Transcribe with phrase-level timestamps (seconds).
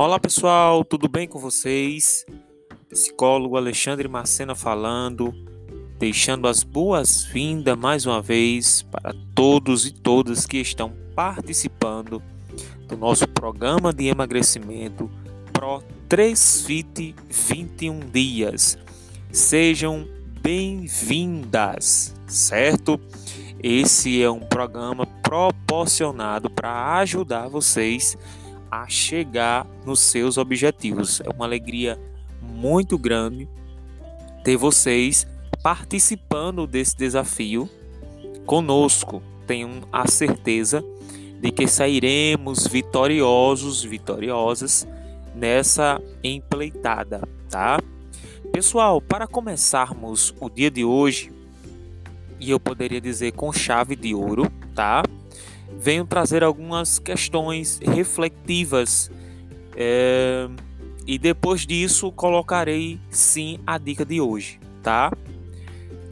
[0.00, 2.24] Olá pessoal, tudo bem com vocês?
[2.88, 5.34] Psicólogo Alexandre Macena falando,
[5.98, 12.22] deixando as boas-vindas mais uma vez para todos e todas que estão participando
[12.86, 15.10] do nosso programa de emagrecimento
[15.52, 18.78] Pro 3 Fit 21 dias.
[19.32, 20.06] Sejam
[20.40, 23.00] bem-vindas, certo?
[23.60, 28.47] Esse é um programa proporcionado para ajudar vocês a
[28.88, 31.20] chegar nos seus objetivos.
[31.20, 31.98] É uma alegria
[32.40, 33.48] muito grande
[34.44, 35.26] ter vocês
[35.62, 37.68] participando desse desafio
[38.46, 39.22] conosco.
[39.46, 40.84] Tenho a certeza
[41.40, 44.86] de que sairemos vitoriosos, vitoriosas
[45.34, 47.78] nessa empleitada, tá?
[48.52, 51.32] Pessoal, para começarmos o dia de hoje,
[52.40, 55.02] e eu poderia dizer com chave de ouro, tá?
[55.78, 59.10] Venho trazer algumas questões reflexivas
[59.76, 60.48] é,
[61.06, 65.12] e depois disso colocarei sim a dica de hoje, tá?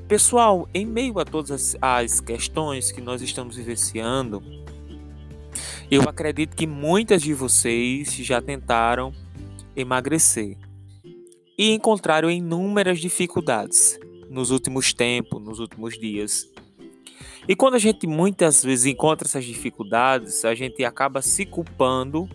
[0.06, 4.40] Pessoal, em meio a todas as, as questões que nós estamos vivenciando,
[5.90, 9.12] eu acredito que muitas de vocês já tentaram
[9.74, 10.56] emagrecer
[11.58, 13.98] e encontraram inúmeras dificuldades
[14.30, 16.48] nos últimos tempos, nos últimos dias.
[17.48, 22.28] E quando a gente muitas vezes encontra essas dificuldades, a gente acaba se culpando,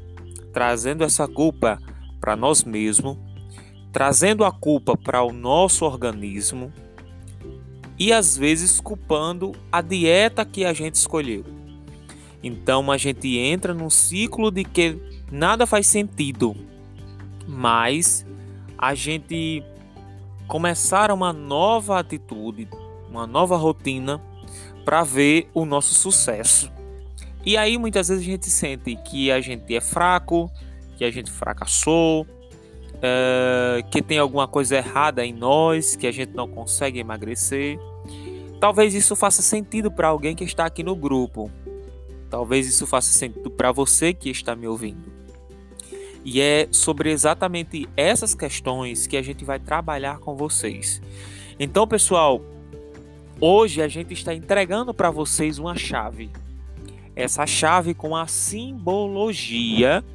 [0.54, 1.80] trazendo essa culpa
[2.20, 3.18] para nós mesmos,
[3.92, 6.72] trazendo a culpa para o nosso organismo
[8.00, 11.44] e às vezes culpando a dieta que a gente escolheu.
[12.42, 14.98] Então a gente entra num ciclo de que
[15.32, 16.56] nada faz sentido,
[17.48, 18.26] mas
[18.78, 19.64] a gente
[20.48, 22.68] começar uma nova atitude,
[23.10, 24.22] uma nova rotina
[24.84, 26.72] para ver o nosso sucesso.
[27.46, 30.52] E aí muitas vezes a gente sente que a gente é fraco,
[30.98, 32.28] que a gente fracassou,
[33.02, 37.80] é, que tem alguma coisa errada em nós, que a gente não consegue emagrecer.
[38.59, 41.50] Talvez isso faça sentido para alguém que está aqui no grupo.
[42.30, 45.12] Talvez isso faça sentido para você que está me ouvindo.
[46.24, 51.02] E é sobre exatamente essas questões que a gente vai trabalhar com vocês.
[51.59, 52.42] Então, pessoal,
[53.44, 56.29] Hoje a gente está entregando para vocês uma chave.
[57.16, 60.06] Essa chave com a simbologia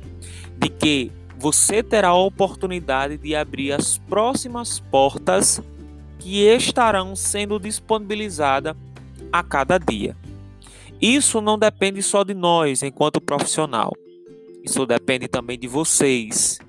[0.57, 5.61] de que você terá a oportunidade de abrir as próximas portas
[6.21, 8.77] que estarão sendo disponibilizadas
[9.33, 10.17] a cada dia.
[11.03, 13.93] Isso não depende só de nós enquanto profissional.
[14.63, 16.61] Isso depende também de vocês.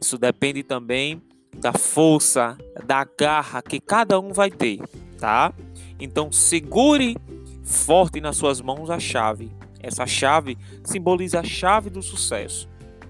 [0.00, 1.20] Isso depende também
[1.52, 2.56] da força,
[2.86, 4.80] da garra que cada um vai ter,
[5.18, 5.52] tá?
[5.98, 7.16] Então segure
[7.64, 9.50] forte nas suas mãos a chave.
[9.80, 12.68] Essa chave simboliza a chave do sucesso.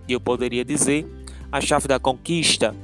[0.09, 1.07] E eu poderia dizer
[1.51, 2.75] a chave da conquista,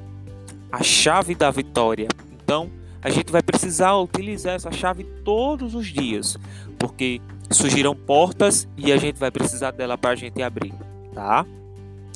[0.70, 2.08] a chave da vitória.
[2.32, 2.70] Então,
[3.02, 6.38] a gente vai precisar utilizar essa chave todos os dias,
[6.78, 7.20] porque
[7.50, 10.72] surgirão portas e a gente vai precisar dela para a gente abrir,
[11.12, 11.44] tá?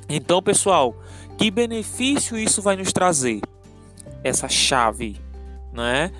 [0.08, 0.96] Então, pessoal,
[1.36, 3.40] que benefício isso vai nos trazer?
[4.22, 5.16] Essa chave,
[5.72, 6.12] né?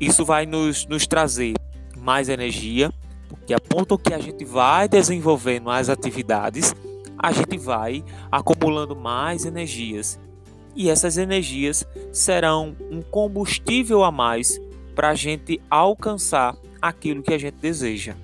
[0.00, 1.54] Isso vai nos, nos trazer
[1.96, 2.92] mais energia,
[3.28, 6.74] porque a ponto que a gente vai desenvolvendo as atividades,
[7.18, 10.20] a gente vai acumulando mais energias.
[10.74, 14.60] E essas energias serão um combustível a mais
[14.94, 18.14] para a gente alcançar aquilo que a gente deseja.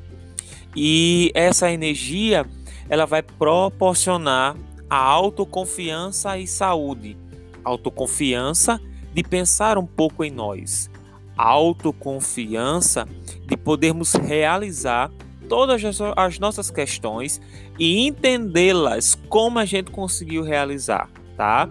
[0.76, 2.46] E essa energia
[2.88, 4.56] ela vai proporcionar
[4.88, 7.16] a autoconfiança e saúde.
[7.64, 8.80] Autoconfiança
[9.14, 10.90] de pensar um pouco em nós,
[11.36, 13.08] autoconfiança
[13.46, 15.10] de podermos realizar
[15.48, 15.82] todas
[16.16, 17.40] as nossas questões
[17.78, 21.68] e entendê-las como a gente conseguiu realizar, tá?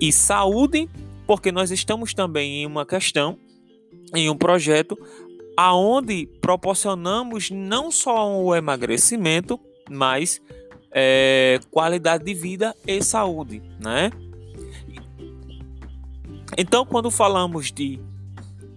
[0.00, 0.88] E saúde,
[1.26, 3.36] porque nós estamos também em uma questão,
[4.14, 4.96] em um projeto
[5.56, 9.58] aonde proporcionamos não só o emagrecimento,
[9.90, 10.40] mas
[10.92, 14.12] é, qualidade de vida e saúde, né?
[16.56, 18.00] Então, quando falamos de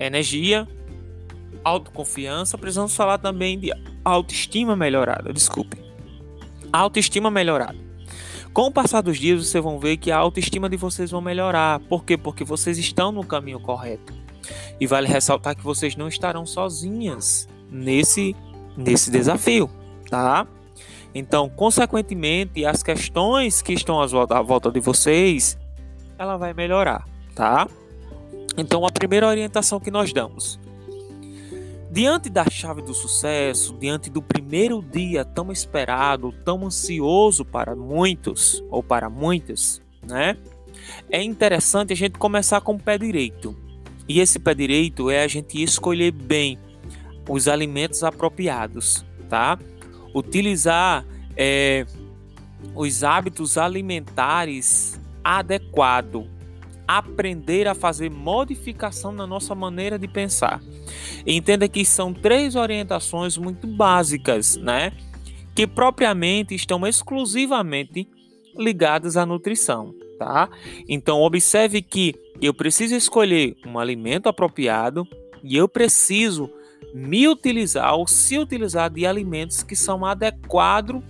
[0.06, 0.68] energia,
[1.63, 3.71] autoconfiança, precisamos falar também de
[4.03, 5.31] autoestima melhorada.
[5.31, 5.77] Desculpe.
[6.71, 7.77] Autoestima melhorada.
[8.53, 11.80] Com o passar dos dias, vocês vão ver que a autoestima de vocês vão melhorar.
[11.81, 12.18] Por quê?
[12.18, 14.13] Porque vocês estão no caminho correto.
[14.80, 18.36] E vale ressaltar que vocês não estarão sozinhas nesse,
[18.75, 19.69] nesse desafio,
[20.09, 20.45] tá?
[21.13, 25.57] Então, consequentemente, as questões que estão à volta de vocês,
[26.18, 27.06] ela vai melhorar,
[27.36, 27.68] tá?
[28.57, 30.59] Então, a primeira orientação que nós damos.
[31.92, 38.63] Diante da chave do sucesso, diante do primeiro dia tão esperado, tão ansioso para muitos
[38.69, 40.38] ou para muitas, né?
[41.09, 43.56] É interessante a gente começar com o pé direito.
[44.07, 46.57] E esse pé direito é a gente escolher bem
[47.30, 49.59] os alimentos apropriados, tá?
[50.15, 51.06] Utilizar
[51.36, 51.86] é,
[52.75, 56.25] os hábitos alimentares adequados,
[56.97, 60.61] aprender a fazer modificação na nossa maneira de pensar.
[61.25, 64.91] Entenda que são três orientações muito básicas, né?
[65.55, 68.07] Que propriamente estão exclusivamente
[68.57, 70.49] ligadas à nutrição, tá?
[70.88, 75.07] Então observe que eu preciso escolher um alimento apropriado
[75.44, 76.49] e eu preciso
[76.94, 81.01] me utilizar ou se utilizar de alimentos que são adequados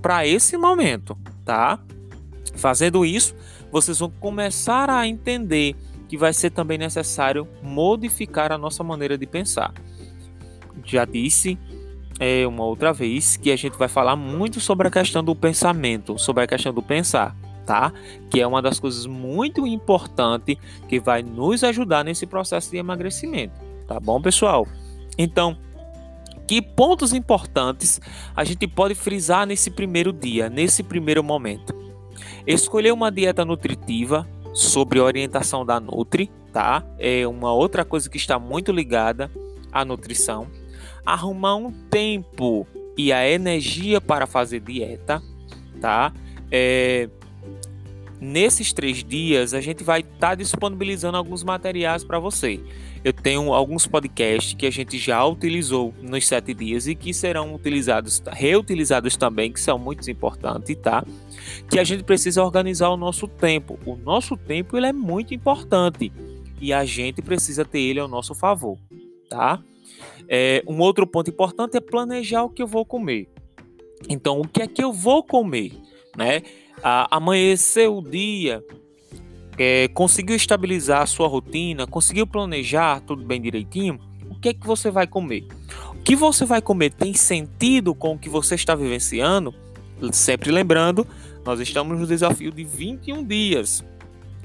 [0.00, 1.80] para esse momento, tá?
[2.54, 3.34] Fazendo isso,
[3.70, 5.76] vocês vão começar a entender
[6.08, 9.72] que vai ser também necessário modificar a nossa maneira de pensar.
[10.84, 11.58] Já disse
[12.18, 16.18] é, uma outra vez que a gente vai falar muito sobre a questão do pensamento,
[16.18, 17.36] sobre a questão do pensar,
[17.66, 17.92] tá?
[18.30, 20.56] Que é uma das coisas muito importantes
[20.88, 23.54] que vai nos ajudar nesse processo de emagrecimento,
[23.86, 24.66] tá bom, pessoal?
[25.16, 25.58] Então,
[26.46, 28.00] que pontos importantes
[28.34, 31.77] a gente pode frisar nesse primeiro dia, nesse primeiro momento?
[32.46, 36.84] Escolher uma dieta nutritiva sobre orientação da Nutri, tá?
[36.98, 39.30] É uma outra coisa que está muito ligada
[39.72, 40.48] à nutrição.
[41.04, 42.66] Arrumar um tempo
[42.96, 45.22] e a energia para fazer dieta,
[45.80, 46.12] tá?
[46.50, 47.08] É,
[48.20, 52.60] nesses três dias a gente vai estar tá disponibilizando alguns materiais para você.
[53.04, 57.54] Eu tenho alguns podcasts que a gente já utilizou nos sete dias e que serão
[57.54, 61.04] utilizados, reutilizados também, que são muito importantes, tá?
[61.70, 63.78] Que a gente precisa organizar o nosso tempo.
[63.86, 66.12] O nosso tempo ele é muito importante
[66.60, 68.76] e a gente precisa ter ele ao nosso favor,
[69.30, 69.62] tá?
[70.28, 73.28] É, um outro ponto importante é planejar o que eu vou comer.
[74.08, 75.72] Então, o que é que eu vou comer,
[76.16, 76.42] né?
[76.82, 78.64] Amanhecer o dia,
[79.58, 83.98] é, conseguiu estabilizar a sua rotina, conseguiu planejar tudo bem direitinho,
[84.30, 85.46] o que é que você vai comer?
[85.94, 89.52] O que você vai comer tem sentido com o que você está vivenciando?
[90.12, 91.06] Sempre lembrando,
[91.44, 93.84] nós estamos no desafio de 21 dias.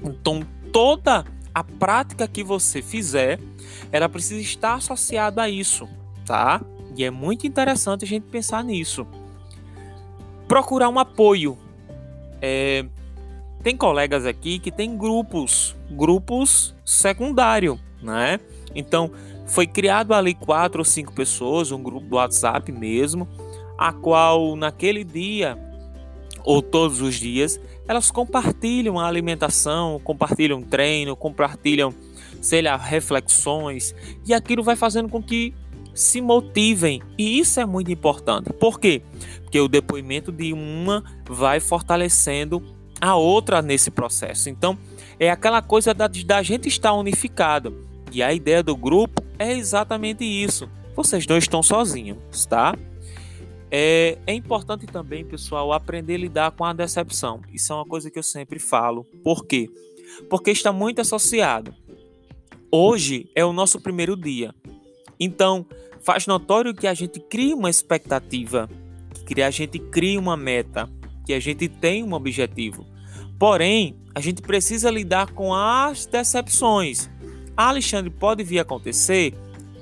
[0.04, 0.42] Então,
[0.72, 3.40] toda a prática que você fizer,
[3.92, 5.88] ela precisa estar associada a isso,
[6.26, 6.60] tá?
[6.96, 9.06] E é muito interessante a gente pensar nisso.
[10.48, 11.58] Procurar um apoio,
[12.46, 12.84] é,
[13.64, 18.38] tem colegas aqui que tem grupos, grupos secundário, né?
[18.76, 19.10] Então,
[19.46, 23.30] foi criado ali quatro ou cinco pessoas, um grupo do WhatsApp mesmo,
[23.78, 25.58] a qual naquele dia
[26.44, 27.58] ou todos os dias
[27.88, 31.94] elas compartilham a alimentação, compartilham treino, compartilham,
[32.42, 33.96] sei lá, reflexões
[34.28, 35.54] e aquilo vai fazendo com que
[35.94, 38.52] se motivem e isso é muito importante.
[38.54, 39.02] Por quê?
[39.44, 42.64] Porque o depoimento de uma vai fortalecendo
[43.00, 44.50] a outra nesse processo.
[44.50, 44.78] Então,
[45.20, 47.86] é aquela coisa da, da gente estar unificado.
[48.12, 50.70] E a ideia do grupo é exatamente isso.
[50.96, 52.76] Vocês não estão sozinhos, tá?
[53.72, 57.42] É, é, importante também, pessoal, aprender a lidar com a decepção.
[57.52, 59.04] Isso é uma coisa que eu sempre falo.
[59.24, 59.68] Por quê?
[60.30, 61.74] Porque está muito associado.
[62.72, 64.54] Hoje é o nosso primeiro dia.
[65.20, 65.66] Então,
[66.02, 68.70] faz notório que a gente cria uma expectativa
[69.26, 70.90] que a gente cria uma meta,
[71.26, 72.86] que a gente tem um objetivo.
[73.40, 77.10] Porém, a gente precisa lidar com as decepções.
[77.56, 79.34] Alexandre, pode vir a acontecer?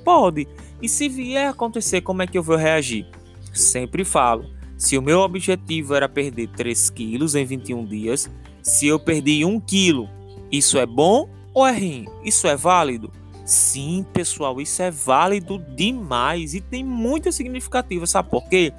[0.04, 0.48] Pode.
[0.80, 3.06] E se vier a acontecer, como é que eu vou reagir?
[3.52, 4.50] Sempre falo.
[4.76, 8.30] Se o meu objetivo era perder 3 quilos em 21 dias,
[8.62, 10.08] se eu perdi 1 quilo,
[10.50, 12.06] isso é bom ou é ruim?
[12.24, 13.12] Isso é válido?
[13.44, 18.06] Sim, pessoal, isso é válido demais e tem muito significativo.
[18.06, 18.72] Sabe por quê?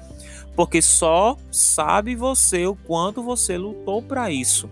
[0.56, 4.68] porque só sabe você o quanto você lutou para isso.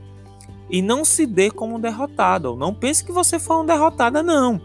[0.71, 2.57] E não se dê como derrotado.
[2.57, 4.61] Não pense que você foi uma derrotada, não.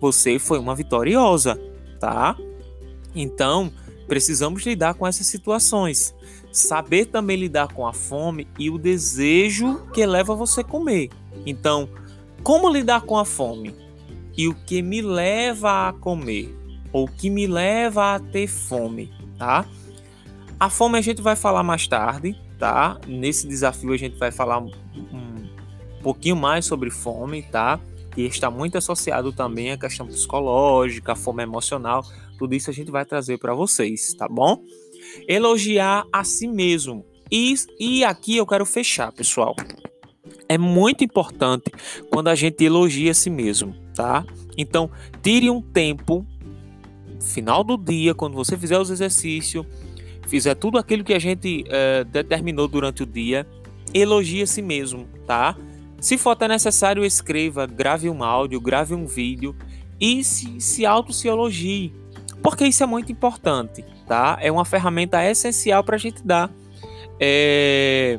[0.00, 1.60] Você foi uma vitoriosa,
[1.98, 2.36] tá?
[3.14, 3.70] Então,
[4.06, 6.14] precisamos lidar com essas situações.
[6.52, 11.10] Saber também lidar com a fome e o desejo que leva você a comer.
[11.44, 11.88] Então,
[12.42, 13.74] como lidar com a fome?
[14.36, 16.54] E o que me leva a comer?
[16.92, 19.66] Ou o que me leva a ter fome, tá?
[20.58, 22.98] A fome a gente vai falar mais tarde, tá?
[23.06, 24.70] Nesse desafio a gente vai falar um,
[26.02, 27.80] pouquinho mais sobre fome, tá?
[28.12, 32.04] Que está muito associado também à questão psicológica, a fome emocional.
[32.38, 34.62] Tudo isso a gente vai trazer para vocês, tá bom?
[35.28, 37.04] Elogiar a si mesmo.
[37.30, 39.54] E, e aqui eu quero fechar, pessoal.
[40.50, 41.70] É muito importante
[42.10, 44.24] quando a gente elogia a si mesmo, tá?
[44.58, 44.90] Então,
[45.22, 46.26] tire um tempo,
[47.20, 49.64] final do dia, quando você fizer os exercícios,
[50.26, 53.46] fizer tudo aquilo que a gente é, determinou durante o dia,
[53.94, 55.54] elogie a si mesmo, tá?
[56.00, 59.54] Se for até necessário, escreva, grave um áudio, grave um vídeo
[60.00, 61.94] e se, se auto-se elogie.
[62.42, 64.36] Porque isso é muito importante, tá?
[64.40, 66.50] É uma ferramenta essencial para a gente dar.
[67.20, 68.18] É...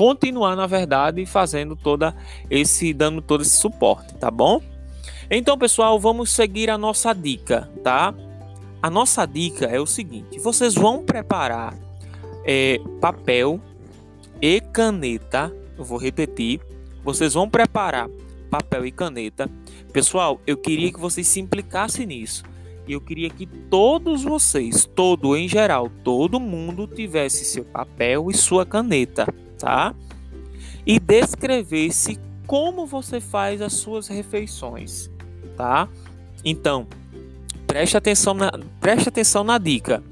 [0.00, 2.16] Continuar, na verdade, fazendo toda
[2.48, 4.58] esse, dando todo esse suporte, tá bom?
[5.30, 8.14] Então, pessoal, vamos seguir a nossa dica, tá?
[8.80, 11.76] A nossa dica é o seguinte: vocês vão preparar
[12.46, 13.60] é, papel
[14.40, 15.54] e caneta.
[15.76, 16.62] Eu vou repetir.
[17.04, 18.08] Vocês vão preparar
[18.50, 19.50] papel e caneta.
[19.92, 22.42] Pessoal, eu queria que vocês se implicassem nisso.
[22.88, 28.34] E eu queria que todos vocês, todo em geral, todo mundo tivesse seu papel e
[28.34, 29.26] sua caneta,
[29.60, 29.94] tá?
[30.84, 35.10] E descrevesse como você faz as suas refeições,
[35.56, 35.88] tá?
[36.44, 36.88] Então,
[37.66, 38.50] preste atenção na,
[38.80, 40.02] preste atenção na dica.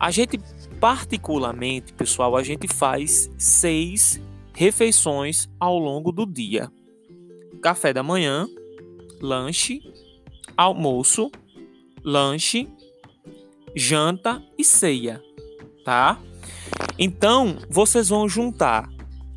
[0.00, 0.40] A gente,
[0.80, 4.20] particularmente, pessoal, a gente faz seis
[4.54, 6.68] refeições ao longo do dia:
[7.62, 8.48] café da manhã,
[9.20, 9.80] lanche,
[10.56, 11.30] almoço,
[12.02, 12.68] lanche,
[13.76, 15.22] janta e ceia,
[15.84, 16.18] tá?
[16.98, 18.88] Então, vocês vão juntar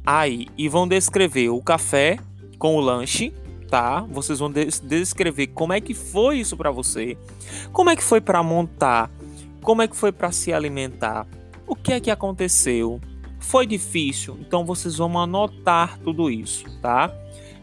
[0.06, 2.20] aí e vão descrever o café
[2.60, 3.34] com o lanche,
[3.70, 4.02] tá?
[4.10, 7.18] Vocês vão descrever como é que foi isso para você,
[7.72, 9.10] como é que foi para montar,
[9.62, 11.28] como é que foi para se alimentar,
[11.68, 13.02] o que é que aconteceu,
[13.40, 17.14] foi difícil, então vocês vão anotar tudo isso, tá?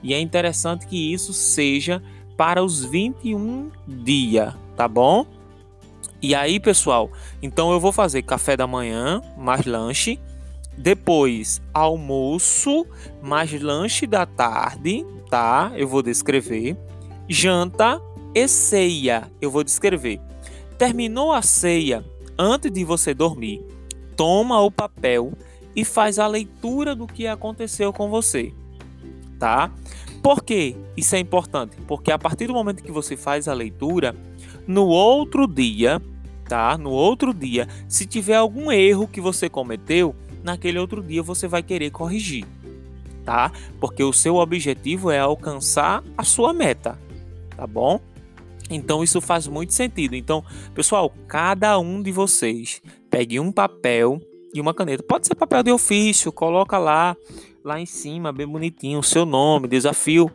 [0.03, 2.03] E é interessante que isso seja
[2.37, 5.27] para os 21 dias, tá bom?
[6.23, 7.11] E aí, pessoal,
[7.43, 10.21] então eu vou fazer café da manhã, mais lanche,
[10.79, 12.87] depois almoço,
[13.21, 15.73] mais lanche da tarde, tá?
[15.75, 16.77] Eu vou descrever.
[17.29, 18.01] Janta
[18.33, 20.21] e ceia, eu vou descrever.
[20.79, 22.05] Terminou a ceia,
[22.39, 23.61] antes de você dormir,
[24.17, 25.33] toma o papel
[25.75, 28.53] e faz a leitura do que aconteceu com você,
[29.41, 29.73] tá?
[30.23, 31.77] Por que isso é importante?
[31.89, 34.15] Porque a partir do momento que você faz a leitura,
[34.69, 36.01] no outro dia,
[36.79, 41.63] No outro dia, se tiver algum erro que você cometeu, naquele outro dia você vai
[41.63, 42.45] querer corrigir,
[43.25, 43.51] tá?
[43.81, 46.99] Porque o seu objetivo é alcançar a sua meta,
[47.57, 48.01] tá bom?
[48.71, 50.15] Então isso faz muito sentido.
[50.15, 50.45] Então,
[50.75, 54.21] pessoal, cada um de vocês pegue um papel
[54.55, 55.03] e uma caneta.
[55.03, 57.17] Pode ser papel de ofício, coloca lá
[57.65, 60.31] lá em cima, bem bonitinho, o seu nome, desafio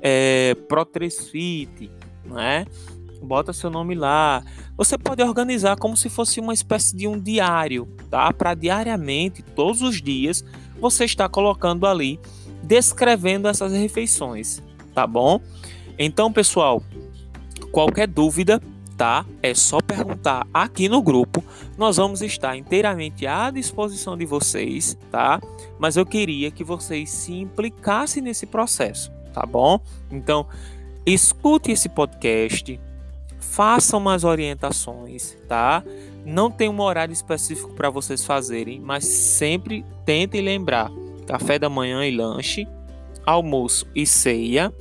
[0.00, 1.90] é, Pro 3 Fit,
[2.24, 2.66] né?
[3.22, 4.42] Bota seu nome lá.
[4.76, 8.32] Você pode organizar como se fosse uma espécie de um diário, tá?
[8.32, 10.44] Para diariamente, todos os dias,
[10.80, 12.18] você está colocando ali,
[12.62, 14.60] descrevendo essas refeições,
[14.92, 15.40] tá bom?
[15.98, 16.82] Então, pessoal,
[17.70, 18.60] qualquer dúvida,
[18.96, 19.24] tá?
[19.42, 21.44] É só perguntar aqui no grupo.
[21.78, 25.40] Nós vamos estar inteiramente à disposição de vocês, tá?
[25.78, 29.80] Mas eu queria que vocês se implicassem nesse processo, tá bom?
[30.10, 30.46] Então,
[31.06, 32.80] escute esse podcast,
[33.52, 35.84] façam umas orientações, tá?
[36.24, 40.90] Não tem um horário específico para vocês fazerem, mas sempre tentem lembrar:
[41.26, 42.66] café da manhã e lanche,
[43.26, 44.72] almoço e ceia,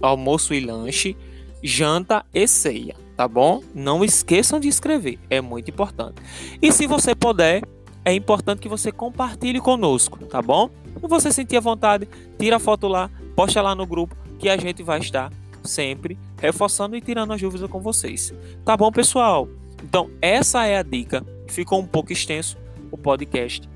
[0.00, 1.16] almoço e lanche,
[1.62, 3.62] janta e ceia tá bom?
[3.74, 6.22] Não esqueçam de escrever, é muito importante.
[6.62, 7.62] E se você puder,
[8.02, 10.70] é importante que você compartilhe conosco, tá bom?
[10.98, 12.08] Se você sentir a vontade,
[12.38, 15.30] tira a foto lá, posta lá no grupo que a gente vai estar
[15.62, 18.34] sempre reforçando e tirando as dúvidas com vocês.
[18.64, 19.48] Tá bom, pessoal?
[19.84, 21.24] Então, essa é a dica.
[21.48, 22.56] Ficou um pouco extenso
[22.90, 23.68] o podcast,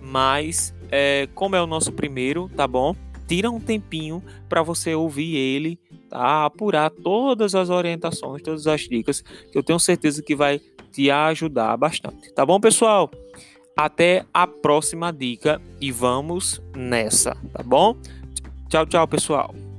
[0.00, 2.94] mas é, como é o nosso primeiro, tá bom?
[3.26, 5.78] Tira um tempinho para você ouvir ele
[6.10, 6.44] tá?
[6.44, 10.60] apurar todas as orientações, todas as dicas, que eu tenho certeza que vai
[10.92, 12.32] te ajudar bastante.
[12.34, 13.10] Tá bom, pessoal?
[13.76, 17.96] Até a próxima dica e vamos nessa, tá bom?
[18.68, 19.69] Tchau, tchau, pessoal.